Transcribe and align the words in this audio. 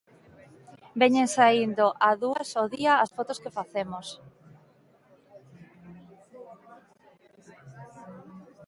Veñen 1.01 1.27
saíndo 1.35 1.85
a 2.07 2.09
dúas 2.23 2.49
ao 2.53 2.65
día 2.75 2.93
as 3.03 3.13
fotos 3.17 3.41
que 3.43 3.55
facemos. 3.57 4.07